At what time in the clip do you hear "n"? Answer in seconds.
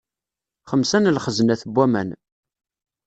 0.99-1.11, 1.65-1.71